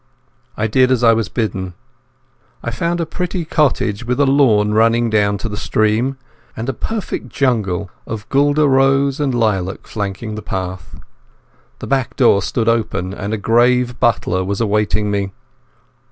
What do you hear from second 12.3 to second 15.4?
stood open, and a grave butler was awaiting me.